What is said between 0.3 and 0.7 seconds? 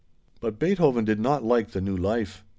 But